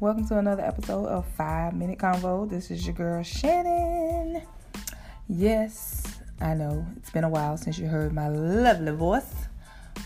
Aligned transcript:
Welcome 0.00 0.28
to 0.28 0.38
another 0.38 0.62
episode 0.62 1.06
of 1.06 1.26
Five 1.26 1.74
Minute 1.74 1.98
Convo. 1.98 2.48
This 2.48 2.70
is 2.70 2.86
your 2.86 2.94
girl 2.94 3.20
Shannon. 3.24 4.42
Yes, 5.28 6.20
I 6.40 6.54
know 6.54 6.86
it's 6.96 7.10
been 7.10 7.24
a 7.24 7.28
while 7.28 7.56
since 7.56 7.80
you 7.80 7.88
heard 7.88 8.12
my 8.12 8.28
lovely 8.28 8.92
voice, 8.92 9.34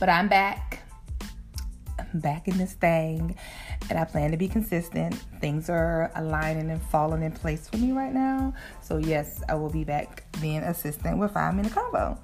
but 0.00 0.08
I'm 0.08 0.28
back. 0.28 0.82
I'm 1.98 2.20
back 2.20 2.48
in 2.48 2.56
this 2.56 2.72
thing, 2.72 3.36
and 3.90 3.98
I 3.98 4.06
plan 4.06 4.30
to 4.30 4.38
be 4.38 4.48
consistent. 4.48 5.14
Things 5.42 5.68
are 5.68 6.10
aligning 6.14 6.70
and 6.70 6.80
falling 6.84 7.22
in 7.22 7.32
place 7.32 7.68
for 7.68 7.76
me 7.76 7.92
right 7.92 8.14
now. 8.14 8.54
So, 8.80 8.96
yes, 8.96 9.42
I 9.50 9.56
will 9.56 9.68
be 9.68 9.84
back 9.84 10.24
being 10.40 10.62
assistant 10.62 11.18
with 11.18 11.32
Five 11.32 11.54
Minute 11.54 11.72
Convo. 11.72 12.16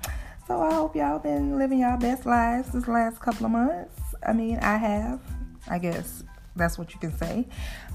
So, 0.46 0.62
I 0.62 0.72
hope 0.72 0.96
y'all 0.96 1.18
been 1.18 1.58
living 1.58 1.80
y'all 1.80 1.98
best 1.98 2.24
lives 2.24 2.72
this 2.72 2.88
last 2.88 3.20
couple 3.20 3.44
of 3.44 3.52
months. 3.52 4.00
I 4.26 4.32
mean, 4.32 4.58
I 4.60 4.78
have, 4.78 5.20
I 5.68 5.78
guess 5.78 6.22
that's 6.58 6.78
what 6.78 6.92
you 6.92 7.00
can 7.00 7.16
say. 7.16 7.46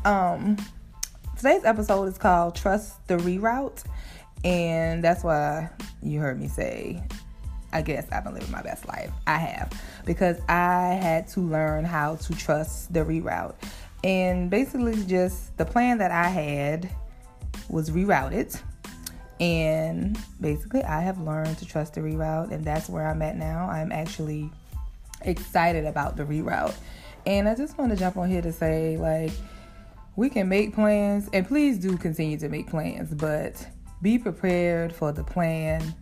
Um, 0.06 0.58
today's 1.38 1.66
episode 1.66 2.06
is 2.06 2.18
called 2.18 2.56
Trust 2.56 3.06
the 3.08 3.18
Reroute. 3.18 3.84
And 4.44 5.04
that's 5.04 5.24
why 5.24 5.70
you 6.02 6.20
heard 6.20 6.40
me 6.40 6.48
say, 6.48 7.04
I 7.72 7.82
guess 7.82 8.08
I've 8.12 8.24
been 8.24 8.34
living 8.34 8.52
my 8.52 8.62
best 8.62 8.88
life. 8.88 9.12
I 9.26 9.38
have. 9.38 9.72
Because 10.06 10.38
I 10.50 11.00
had 11.02 11.28
to 11.30 11.40
learn 11.40 11.86
how 11.86 12.16
to 12.18 12.36
trust 12.36 12.94
the 12.94 13.02
reroute. 13.02 13.56
And 14.04 14.50
basically, 14.50 15.02
just 15.06 15.58
the 15.58 15.66
plan 15.66 15.98
that 16.00 16.12
I 16.12 16.28
had 16.28 16.90
was 17.70 17.90
rerouted. 17.90 18.62
And 19.40 20.18
basically, 20.40 20.84
I 20.84 21.02
have 21.02 21.20
learned 21.20 21.58
to 21.60 21.66
trust 21.66 21.96
the 21.96 22.02
reroute. 22.02 22.52
And 22.52 22.66
that's 22.66 22.90
where 22.90 23.08
I'm 23.08 23.22
at 23.22 23.38
now. 23.38 23.70
I'm 23.70 23.92
actually 23.92 24.52
excited 25.22 25.86
about 25.86 26.18
the 26.18 26.24
reroute. 26.24 26.76
And 27.26 27.48
I 27.48 27.56
just 27.56 27.78
want 27.78 27.92
to 27.92 27.98
jump 27.98 28.18
on 28.18 28.30
here 28.30 28.42
to 28.42 28.52
say, 28.52 28.98
like, 28.98 29.32
we 30.16 30.30
can 30.30 30.48
make 30.48 30.74
plans, 30.74 31.30
and 31.34 31.48
please 31.48 31.80
do 31.80 31.98
continue 31.98 32.38
to 32.38 32.50
make 32.50 32.68
plans, 32.68 33.14
but 33.14 33.68
be 34.02 34.20
prepared 34.20 34.94
for 34.94 35.12
the 35.12 35.24
plan 35.24 35.96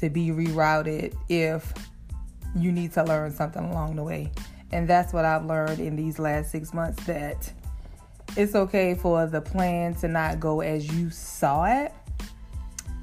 to 0.00 0.10
be 0.10 0.28
rerouted 0.28 1.16
if 1.28 1.72
you 2.56 2.72
need 2.72 2.92
to 2.92 3.04
learn 3.04 3.30
something 3.30 3.64
along 3.64 3.96
the 3.96 4.02
way. 4.02 4.30
And 4.72 4.86
that's 4.88 5.12
what 5.12 5.24
I've 5.24 5.46
learned 5.46 5.80
in 5.80 5.96
these 5.96 6.18
last 6.18 6.50
six 6.50 6.74
months 6.74 7.02
that 7.06 7.50
it's 8.36 8.54
okay 8.54 8.94
for 8.94 9.26
the 9.26 9.40
plan 9.40 9.94
to 9.96 10.08
not 10.08 10.40
go 10.40 10.60
as 10.60 10.86
you 10.94 11.10
saw 11.10 11.64
it, 11.64 11.92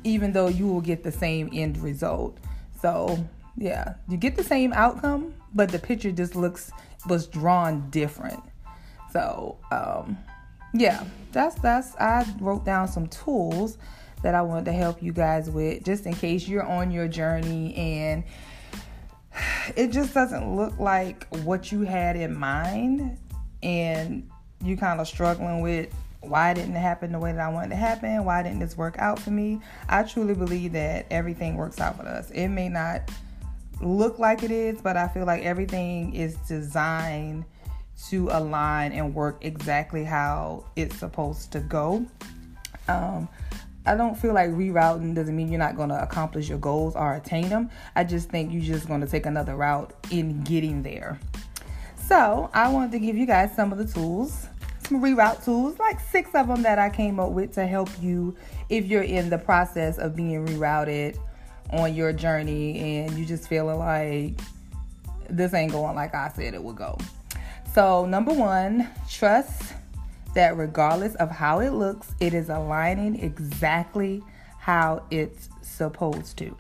even 0.04 0.32
though 0.32 0.48
you 0.48 0.68
will 0.68 0.82
get 0.82 1.04
the 1.04 1.12
same 1.12 1.50
end 1.52 1.78
result. 1.80 2.38
So, 2.82 3.18
yeah, 3.58 3.96
you 4.08 4.18
get 4.18 4.36
the 4.36 4.44
same 4.44 4.74
outcome, 4.74 5.34
but 5.56 5.72
the 5.72 5.80
picture 5.80 6.12
just 6.12 6.36
looks 6.36 6.72
was 7.08 7.28
drawn 7.28 7.90
different. 7.90 8.44
So, 9.12 9.58
um, 9.72 10.18
yeah, 10.74 11.06
that's 11.32 11.56
that's 11.56 11.96
I 11.96 12.26
wrote 12.40 12.66
down 12.66 12.88
some 12.88 13.08
tools 13.08 13.78
that 14.22 14.36
I 14.36 14.42
wanted 14.42 14.66
to 14.66 14.74
help 14.74 15.02
you 15.02 15.14
guys 15.14 15.50
with 15.50 15.84
just 15.84 16.06
in 16.06 16.14
case 16.14 16.48
you're 16.48 16.66
on 16.66 16.92
your 16.92 17.08
journey 17.08 17.76
and 17.76 18.24
it 19.76 19.92
just 19.92 20.14
doesn't 20.14 20.56
look 20.56 20.78
like 20.80 21.28
what 21.44 21.72
you 21.72 21.82
had 21.82 22.16
in 22.16 22.38
mind 22.38 23.18
and 23.62 24.30
you 24.64 24.78
kind 24.78 25.00
of 25.00 25.08
struggling 25.08 25.62
with 25.62 25.94
why 26.22 26.54
didn't 26.54 26.76
it 26.76 26.80
happen 26.80 27.12
the 27.12 27.20
way 27.20 27.32
that 27.32 27.40
I 27.40 27.50
wanted 27.50 27.70
to 27.70 27.76
happen? 27.76 28.26
Why 28.26 28.42
didn't 28.42 28.60
this 28.60 28.76
work 28.76 28.96
out 28.98 29.20
for 29.20 29.30
me? 29.30 29.62
I 29.88 30.04
truly 30.04 30.34
believe 30.34 30.74
that 30.74 31.06
everything 31.12 31.56
works 31.56 31.80
out 31.80 31.98
for 31.98 32.08
us. 32.08 32.32
It 32.32 32.48
may 32.48 32.68
not 32.68 33.12
look 33.82 34.20
like 34.20 34.44
it 34.44 34.52
is, 34.52 34.82
but 34.82 34.98
I 34.98 35.08
feel 35.08 35.26
like 35.26 35.44
everything 35.44 36.14
is 36.14 36.36
designed 36.48 37.46
to 38.10 38.30
align 38.32 38.92
and 38.92 39.14
work 39.14 39.38
exactly 39.42 40.04
how 40.04 40.66
it's 40.76 40.98
supposed 40.98 41.52
to 41.54 41.60
go. 41.62 42.06
Um, 42.88 43.28
I 43.86 43.96
don't 43.96 44.16
feel 44.16 44.34
like 44.34 44.50
rerouting 44.50 45.14
doesn't 45.14 45.36
mean 45.36 45.50
you're 45.50 45.60
not 45.60 45.78
going 45.78 45.90
to 45.90 46.02
accomplish 46.02 46.50
your 46.50 46.58
goals 46.58 46.96
or 46.96 47.14
attain 47.14 47.50
them. 47.50 47.70
I 47.96 48.04
just 48.04 48.30
think 48.30 48.52
you're 48.52 48.62
just 48.62 48.88
going 48.88 49.02
to 49.02 49.08
take 49.08 49.26
another 49.26 49.56
route 49.56 49.94
in 50.12 50.42
getting 50.42 50.82
there. 50.82 51.20
So, 52.08 52.50
I 52.54 52.70
wanted 52.70 52.92
to 52.92 53.00
give 53.00 53.16
you 53.16 53.26
guys 53.26 53.56
some 53.56 53.72
of 53.72 53.78
the 53.78 53.86
tools, 53.86 54.48
some 54.88 55.02
reroute 55.02 55.44
tools, 55.44 55.80
like 55.80 56.00
six 56.00 56.30
of 56.36 56.48
them 56.48 56.62
that 56.64 56.78
I 56.80 56.90
came 56.90 57.20
up 57.20 57.32
with 57.32 57.54
to 57.54 57.66
help 57.66 57.90
you 58.02 58.36
if 58.70 58.86
you're 58.86 59.04
in 59.04 59.30
the 59.30 59.38
process 59.38 59.98
of 59.98 60.16
being 60.16 60.46
rerouted 60.46 61.18
on 61.72 61.96
your 61.96 62.14
journey 62.14 62.80
and 62.80 63.18
you 63.18 63.26
just 63.26 63.48
feeling 63.48 63.80
like 63.80 64.40
this 65.30 65.54
ain't 65.54 65.72
going 65.72 65.96
like 65.96 66.14
I 66.14 66.30
said 66.30 66.54
it 66.54 66.64
would 66.64 66.76
go. 66.76 66.98
So, 67.74 68.06
number 68.06 68.34
one, 68.34 68.88
trust 69.10 69.74
that 70.34 70.56
regardless 70.56 71.16
of 71.16 71.32
how 71.32 71.60
it 71.60 71.72
looks, 71.72 72.14
it 72.20 72.34
is 72.34 72.50
aligning 72.50 73.20
exactly 73.20 74.24
how 74.60 75.04
it's 75.12 75.50
supposed 75.62 76.38
to. 76.38 76.56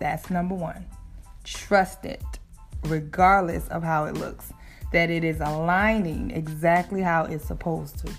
That's 0.00 0.30
number 0.30 0.54
one. 0.54 0.86
Trust 1.44 2.04
it, 2.04 2.22
regardless 2.84 3.68
of 3.68 3.82
how 3.82 4.04
it 4.06 4.14
looks, 4.14 4.52
that 4.92 5.10
it 5.10 5.24
is 5.24 5.40
aligning 5.40 6.30
exactly 6.30 7.02
how 7.02 7.24
it's 7.24 7.46
supposed 7.46 7.98
to. 8.06 8.12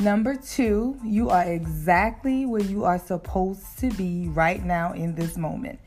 Number 0.00 0.36
two, 0.36 0.96
you 1.04 1.30
are 1.30 1.42
exactly 1.42 2.46
where 2.46 2.62
you 2.62 2.84
are 2.84 3.00
supposed 3.00 3.78
to 3.80 3.90
be 3.90 4.28
right 4.28 4.64
now 4.64 4.92
in 4.92 5.16
this 5.16 5.36
moment. 5.36 5.80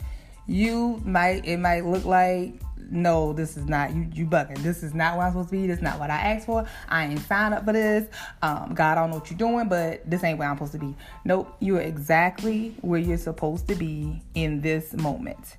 You 0.48 1.02
might, 1.06 1.46
it 1.46 1.58
might 1.58 1.86
look 1.86 2.04
like, 2.04 2.62
no, 2.90 3.32
this 3.32 3.56
is 3.56 3.68
not, 3.68 3.96
you, 3.96 4.06
you 4.12 4.26
bugging. 4.26 4.58
This 4.64 4.84
is 4.84 4.94
not 4.94 5.16
what 5.16 5.28
I'm 5.28 5.32
supposed 5.32 5.50
to 5.50 5.56
be. 5.56 5.66
This 5.66 5.78
is 5.78 5.84
not 5.84 5.98
what 5.98 6.10
I 6.10 6.18
asked 6.18 6.46
for. 6.46 6.68
I 6.90 7.06
ain't 7.06 7.22
signed 7.22 7.54
up 7.54 7.64
for 7.64 7.72
this. 7.72 8.10
Um, 8.42 8.74
God, 8.74 8.98
I 8.98 9.02
don't 9.02 9.12
know 9.12 9.18
what 9.18 9.32
you're 9.32 9.38
doing, 9.38 9.70
but 9.70 10.10
this 10.10 10.26
ain't 10.26 10.38
where 10.38 10.50
I'm 10.50 10.58
supposed 10.58 10.74
to 10.74 10.80
be. 10.80 10.94
Nope, 11.24 11.56
you 11.62 11.78
are 11.78 11.82
exactly 11.82 12.76
where 12.82 13.00
you're 13.00 13.18
supposed 13.18 13.70
to 13.70 13.76
be 13.76 14.22
in 14.36 14.60
this 14.60 14.92
moment. 14.92 15.56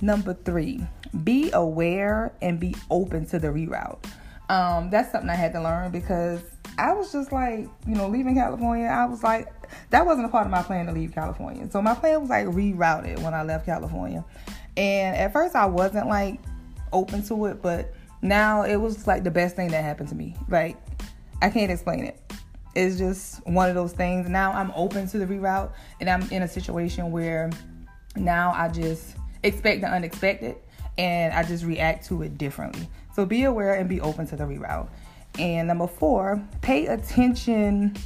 Number 0.00 0.34
three, 0.34 0.84
be 1.22 1.52
aware 1.52 2.32
and 2.42 2.58
be 2.58 2.74
open 2.90 3.24
to 3.26 3.38
the 3.38 3.48
reroute. 3.48 4.04
Um, 4.48 4.90
that's 4.90 5.12
something 5.12 5.30
I 5.30 5.36
had 5.36 5.52
to 5.52 5.62
learn 5.62 5.92
because 5.92 6.42
I 6.76 6.92
was 6.92 7.12
just 7.12 7.30
like, 7.32 7.68
you 7.86 7.94
know, 7.94 8.08
leaving 8.08 8.34
California, 8.34 8.86
I 8.86 9.04
was 9.04 9.22
like, 9.22 9.48
that 9.90 10.04
wasn't 10.04 10.26
a 10.26 10.28
part 10.28 10.46
of 10.46 10.50
my 10.50 10.62
plan 10.62 10.86
to 10.86 10.92
leave 10.92 11.14
California. 11.14 11.68
So 11.70 11.80
my 11.80 11.94
plan 11.94 12.20
was 12.20 12.30
like 12.30 12.46
rerouted 12.46 13.20
when 13.22 13.34
I 13.34 13.42
left 13.42 13.66
California. 13.66 14.24
And 14.76 15.16
at 15.16 15.32
first 15.32 15.54
I 15.54 15.66
wasn't 15.66 16.08
like 16.08 16.40
open 16.92 17.22
to 17.24 17.46
it, 17.46 17.62
but 17.62 17.94
now 18.22 18.62
it 18.62 18.76
was 18.76 19.06
like 19.06 19.22
the 19.22 19.30
best 19.30 19.54
thing 19.56 19.68
that 19.68 19.84
happened 19.84 20.08
to 20.08 20.14
me. 20.14 20.36
Like, 20.48 20.76
I 21.42 21.50
can't 21.50 21.70
explain 21.70 22.04
it. 22.04 22.20
It's 22.74 22.98
just 22.98 23.46
one 23.46 23.68
of 23.68 23.76
those 23.76 23.92
things. 23.92 24.28
Now 24.28 24.52
I'm 24.52 24.72
open 24.74 25.06
to 25.08 25.18
the 25.18 25.26
reroute 25.26 25.72
and 26.00 26.10
I'm 26.10 26.22
in 26.30 26.42
a 26.42 26.48
situation 26.48 27.12
where 27.12 27.50
now 28.16 28.52
I 28.52 28.68
just 28.68 29.16
expect 29.44 29.82
the 29.82 29.88
unexpected 29.88 30.56
and 30.98 31.32
I 31.32 31.44
just 31.44 31.64
react 31.64 32.06
to 32.06 32.22
it 32.22 32.36
differently. 32.38 32.88
So 33.14 33.24
be 33.24 33.44
aware 33.44 33.74
and 33.74 33.88
be 33.88 34.00
open 34.00 34.26
to 34.28 34.36
the 34.36 34.44
reroute. 34.44 34.88
And 35.38 35.68
number 35.68 35.86
four, 35.86 36.42
pay 36.62 36.86
attention 36.86 37.96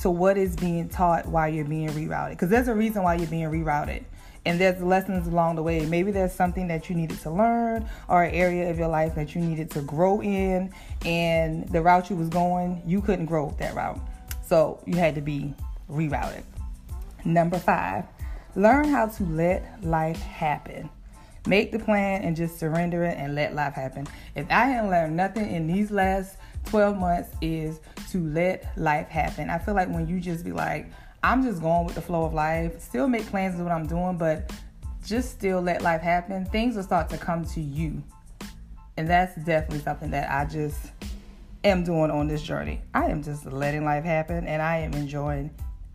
to 0.00 0.10
what 0.10 0.36
is 0.36 0.56
being 0.56 0.88
taught 0.88 1.26
while 1.26 1.48
you're 1.48 1.64
being 1.64 1.88
rerouted. 1.90 2.30
Because 2.30 2.50
there's 2.50 2.68
a 2.68 2.74
reason 2.74 3.02
why 3.02 3.14
you're 3.14 3.28
being 3.28 3.48
rerouted. 3.48 4.04
And 4.44 4.60
there's 4.60 4.80
lessons 4.80 5.26
along 5.26 5.56
the 5.56 5.62
way. 5.62 5.84
Maybe 5.86 6.12
there's 6.12 6.32
something 6.32 6.68
that 6.68 6.88
you 6.88 6.94
needed 6.94 7.18
to 7.20 7.30
learn 7.30 7.88
or 8.08 8.22
an 8.24 8.34
area 8.34 8.70
of 8.70 8.78
your 8.78 8.88
life 8.88 9.14
that 9.16 9.34
you 9.34 9.40
needed 9.40 9.70
to 9.72 9.80
grow 9.80 10.22
in. 10.22 10.72
And 11.04 11.68
the 11.68 11.82
route 11.82 12.10
you 12.10 12.16
was 12.16 12.28
going, 12.28 12.82
you 12.86 13.00
couldn't 13.00 13.26
grow 13.26 13.54
that 13.58 13.74
route. 13.74 13.98
So 14.44 14.80
you 14.86 14.96
had 14.96 15.14
to 15.16 15.20
be 15.20 15.54
rerouted. 15.90 16.42
Number 17.24 17.58
five, 17.58 18.04
learn 18.54 18.88
how 18.88 19.06
to 19.06 19.24
let 19.24 19.82
life 19.82 20.20
happen. 20.20 20.90
Make 21.46 21.72
the 21.72 21.78
plan 21.78 22.22
and 22.22 22.36
just 22.36 22.58
surrender 22.58 23.04
it 23.04 23.16
and 23.18 23.34
let 23.34 23.54
life 23.54 23.74
happen. 23.74 24.06
If 24.34 24.50
I 24.50 24.66
hadn't 24.66 24.90
learned 24.90 25.16
nothing 25.16 25.52
in 25.52 25.66
these 25.66 25.90
last 25.90 26.36
12 26.66 26.98
months 26.98 27.30
is 27.40 27.80
to 28.10 28.26
let 28.28 28.70
life 28.76 29.08
happen. 29.08 29.50
I 29.50 29.58
feel 29.58 29.74
like 29.74 29.88
when 29.88 30.06
you 30.06 30.20
just 30.20 30.44
be 30.44 30.52
like, 30.52 30.90
I'm 31.22 31.42
just 31.42 31.60
going 31.60 31.86
with 31.86 31.94
the 31.94 32.02
flow 32.02 32.24
of 32.24 32.34
life, 32.34 32.80
still 32.80 33.08
make 33.08 33.26
plans 33.26 33.58
of 33.58 33.66
what 33.66 33.72
I'm 33.72 33.86
doing, 33.86 34.16
but 34.16 34.52
just 35.04 35.30
still 35.30 35.60
let 35.60 35.82
life 35.82 36.00
happen, 36.00 36.44
things 36.46 36.76
will 36.76 36.82
start 36.82 37.08
to 37.10 37.18
come 37.18 37.44
to 37.46 37.60
you. 37.60 38.02
And 38.96 39.08
that's 39.08 39.34
definitely 39.36 39.80
something 39.80 40.10
that 40.10 40.30
I 40.30 40.44
just 40.44 40.92
am 41.64 41.84
doing 41.84 42.10
on 42.10 42.28
this 42.28 42.42
journey. 42.42 42.82
I 42.94 43.06
am 43.06 43.22
just 43.22 43.46
letting 43.46 43.84
life 43.84 44.04
happen 44.04 44.46
and 44.46 44.62
I 44.62 44.78
am 44.78 44.94
enjoying 44.94 45.50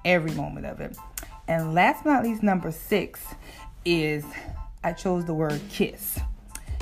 every 0.06 0.32
moment 0.32 0.66
of 0.66 0.80
it. 0.82 0.98
And 1.48 1.74
last 1.74 2.04
but 2.04 2.12
not 2.12 2.24
least, 2.24 2.44
number 2.44 2.72
six 2.72 3.22
is 3.84 4.24
I 4.84 4.94
chose 4.94 5.26
the 5.26 5.34
word 5.34 5.60
kiss. 5.70 6.20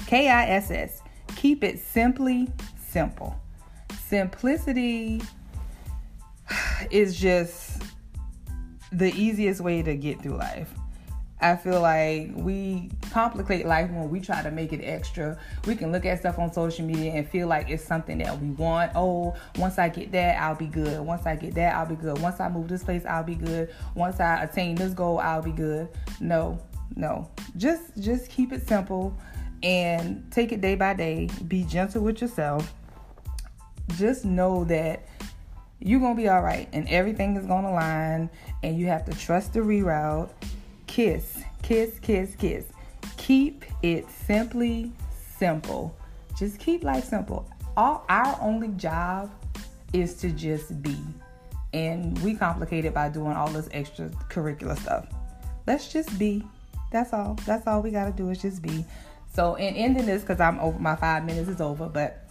K 0.05 0.29
I 0.29 0.47
S 0.49 0.71
S. 0.71 1.01
Keep 1.35 1.63
it 1.63 1.79
simply 1.79 2.47
simple 2.87 3.39
simplicity 4.09 5.21
is 6.91 7.15
just 7.17 7.83
the 8.91 9.13
easiest 9.13 9.61
way 9.61 9.83
to 9.83 9.95
get 9.95 10.21
through 10.21 10.37
life. 10.37 10.73
I 11.41 11.55
feel 11.55 11.79
like 11.79 12.31
we 12.35 12.91
complicate 13.11 13.65
life 13.65 13.89
when 13.91 14.09
we 14.09 14.19
try 14.19 14.41
to 14.41 14.51
make 14.51 14.73
it 14.73 14.83
extra. 14.83 15.37
We 15.65 15.75
can 15.75 15.89
look 15.91 16.05
at 16.05 16.19
stuff 16.19 16.37
on 16.37 16.51
social 16.51 16.85
media 16.85 17.13
and 17.13 17.29
feel 17.29 17.47
like 17.47 17.69
it's 17.69 17.83
something 17.83 18.17
that 18.17 18.37
we 18.41 18.49
want. 18.49 18.91
Oh, 18.93 19.35
once 19.55 19.77
I 19.77 19.87
get 19.87 20.11
that, 20.11 20.41
I'll 20.41 20.55
be 20.55 20.65
good. 20.65 20.99
Once 20.99 21.25
I 21.25 21.37
get 21.37 21.55
that, 21.55 21.75
I'll 21.75 21.85
be 21.85 21.95
good. 21.95 22.19
Once 22.19 22.41
I 22.41 22.49
move 22.49 22.67
this 22.67 22.83
place, 22.83 23.05
I'll 23.05 23.23
be 23.23 23.35
good. 23.35 23.73
Once 23.95 24.19
I 24.19 24.43
attain 24.43 24.75
this 24.75 24.93
goal, 24.93 25.19
I'll 25.19 25.41
be 25.41 25.51
good. 25.51 25.87
No, 26.19 26.59
no. 26.97 27.29
Just 27.55 27.97
just 27.99 28.29
keep 28.29 28.51
it 28.51 28.67
simple 28.67 29.17
and 29.63 30.29
take 30.31 30.51
it 30.51 30.59
day 30.59 30.75
by 30.75 30.93
day. 30.93 31.29
Be 31.47 31.63
gentle 31.63 32.03
with 32.03 32.19
yourself. 32.19 32.73
Just 33.97 34.25
know 34.25 34.63
that 34.65 35.07
you're 35.79 35.99
gonna 35.99 36.15
be 36.15 36.27
all 36.27 36.41
right 36.41 36.67
and 36.73 36.87
everything 36.89 37.35
is 37.35 37.45
gonna 37.45 37.69
align 37.69 38.29
and 38.63 38.77
you 38.77 38.87
have 38.87 39.05
to 39.05 39.11
trust 39.13 39.53
the 39.53 39.59
reroute 39.59 40.29
kiss, 40.87 41.43
kiss, 41.61 41.99
kiss, 41.99 42.35
kiss. 42.35 42.65
Keep 43.17 43.63
it 43.83 44.09
simply 44.09 44.91
simple. 45.37 45.95
Just 46.37 46.59
keep 46.59 46.83
life 46.83 47.05
simple. 47.05 47.47
All 47.77 48.03
our 48.09 48.37
only 48.41 48.69
job 48.69 49.31
is 49.93 50.15
to 50.15 50.31
just 50.31 50.81
be. 50.81 50.97
And 51.73 52.17
we 52.23 52.33
complicate 52.33 52.85
it 52.85 52.93
by 52.93 53.09
doing 53.09 53.33
all 53.33 53.49
this 53.49 53.69
extra 53.71 54.09
curricular 54.29 54.77
stuff. 54.79 55.07
Let's 55.67 55.93
just 55.93 56.17
be. 56.17 56.43
That's 56.91 57.13
all. 57.13 57.37
That's 57.45 57.67
all 57.67 57.81
we 57.81 57.91
gotta 57.91 58.11
do 58.11 58.29
is 58.29 58.41
just 58.41 58.61
be. 58.61 58.83
So 59.31 59.55
in 59.55 59.75
ending 59.75 60.07
this, 60.07 60.21
because 60.21 60.39
I'm 60.39 60.59
over 60.59 60.79
my 60.79 60.95
five 60.95 61.23
minutes 61.23 61.49
is 61.49 61.61
over, 61.61 61.87
but 61.87 62.28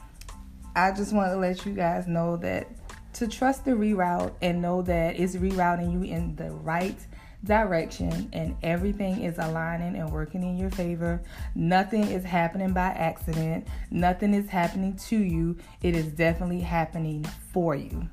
I 0.78 0.92
just 0.92 1.12
want 1.12 1.32
to 1.32 1.36
let 1.36 1.66
you 1.66 1.72
guys 1.72 2.06
know 2.06 2.36
that 2.36 2.68
to 3.14 3.26
trust 3.26 3.64
the 3.64 3.72
reroute 3.72 4.32
and 4.40 4.62
know 4.62 4.80
that 4.82 5.18
it's 5.18 5.34
rerouting 5.34 5.92
you 5.92 6.04
in 6.04 6.36
the 6.36 6.52
right 6.52 6.96
direction 7.42 8.28
and 8.32 8.54
everything 8.62 9.24
is 9.24 9.38
aligning 9.38 9.96
and 9.96 10.12
working 10.12 10.44
in 10.44 10.56
your 10.56 10.70
favor. 10.70 11.20
Nothing 11.56 12.04
is 12.04 12.22
happening 12.22 12.72
by 12.72 12.90
accident. 12.90 13.66
Nothing 13.90 14.34
is 14.34 14.48
happening 14.48 14.94
to 15.08 15.16
you. 15.16 15.56
It 15.82 15.96
is 15.96 16.06
definitely 16.06 16.60
happening 16.60 17.24
for 17.52 17.74
you. 17.74 18.08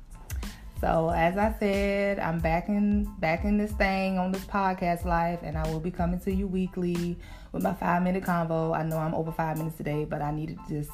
So 0.80 1.10
as 1.10 1.38
I 1.38 1.54
said, 1.60 2.18
I'm 2.18 2.40
back 2.40 2.68
in 2.68 3.04
back 3.20 3.44
in 3.44 3.58
this 3.58 3.72
thing 3.72 4.18
on 4.18 4.32
this 4.32 4.44
podcast 4.44 5.04
life 5.04 5.38
and 5.44 5.56
I 5.56 5.70
will 5.70 5.80
be 5.80 5.92
coming 5.92 6.18
to 6.20 6.34
you 6.34 6.48
weekly 6.48 7.16
with 7.52 7.62
my 7.62 7.74
five 7.74 8.02
minute 8.02 8.24
convo. 8.24 8.76
I 8.76 8.82
know 8.82 8.98
I'm 8.98 9.14
over 9.14 9.30
five 9.30 9.56
minutes 9.56 9.76
today, 9.76 10.04
but 10.04 10.20
I 10.20 10.32
needed 10.32 10.58
to 10.66 10.82
just 10.82 10.90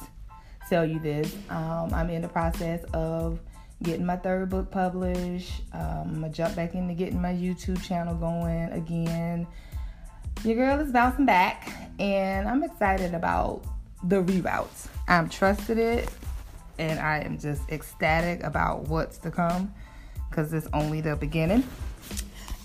tell 0.69 0.85
you 0.85 0.99
this. 0.99 1.35
Um, 1.49 1.93
I'm 1.93 2.09
in 2.09 2.21
the 2.21 2.27
process 2.27 2.83
of 2.93 3.39
getting 3.81 4.05
my 4.05 4.15
third 4.15 4.49
book 4.49 4.71
published. 4.71 5.61
Um, 5.73 5.81
I'm 5.81 6.13
gonna 6.15 6.29
jump 6.29 6.55
back 6.55 6.73
into 6.73 6.93
getting 6.93 7.21
my 7.21 7.33
YouTube 7.33 7.83
channel 7.83 8.15
going 8.15 8.71
again. 8.71 9.45
Your 10.43 10.55
girl 10.55 10.79
is 10.79 10.91
bouncing 10.91 11.25
back, 11.25 11.71
and 11.99 12.47
I'm 12.47 12.63
excited 12.63 13.13
about 13.13 13.63
the 14.03 14.17
reroutes. 14.23 14.87
I'm 15.07 15.29
trusted 15.29 15.77
it, 15.77 16.09
and 16.77 16.99
I 16.99 17.19
am 17.19 17.37
just 17.37 17.69
ecstatic 17.69 18.43
about 18.43 18.87
what's 18.87 19.17
to 19.19 19.31
come 19.31 19.73
because 20.29 20.51
it's 20.53 20.67
only 20.73 21.01
the 21.01 21.15
beginning. 21.15 21.63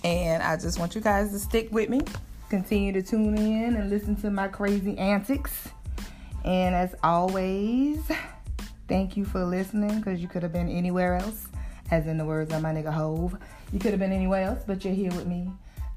And 0.04 0.42
I 0.42 0.56
just 0.56 0.78
want 0.78 0.94
you 0.94 1.00
guys 1.00 1.32
to 1.32 1.38
stick 1.38 1.68
with 1.70 1.88
me, 1.88 2.00
continue 2.48 2.92
to 2.92 3.02
tune 3.02 3.36
in 3.36 3.76
and 3.76 3.90
listen 3.90 4.16
to 4.16 4.30
my 4.30 4.48
crazy 4.48 4.96
antics. 4.96 5.68
And 6.48 6.74
as 6.74 6.94
always, 7.04 8.00
Thank 8.88 9.18
you 9.18 9.26
for 9.26 9.44
listening 9.44 9.98
because 9.98 10.18
you 10.22 10.28
could 10.28 10.42
have 10.42 10.52
been 10.52 10.70
anywhere 10.70 11.16
else, 11.16 11.46
as 11.90 12.06
in 12.06 12.16
the 12.16 12.24
words 12.24 12.50
of 12.54 12.62
my 12.62 12.72
nigga 12.72 12.90
Hov. 12.90 13.36
You 13.70 13.78
could 13.78 13.90
have 13.90 14.00
been 14.00 14.12
anywhere 14.12 14.44
else, 14.44 14.64
but 14.66 14.82
you're 14.82 14.94
here 14.94 15.10
with 15.10 15.26
me. 15.26 15.52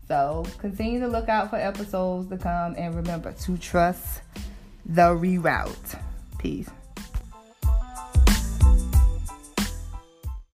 So 0.10 0.46
continue 0.58 1.00
to 1.00 1.08
look 1.08 1.30
out 1.30 1.50
for 1.50 1.56
episodes 1.56 2.28
to 2.30 2.38
come 2.38 2.76
and 2.78 2.94
remember 2.94 3.32
to 3.32 3.58
trust 3.58 4.24
the 4.86 5.16
reroute. 5.16 5.98
Peace. 6.38 6.70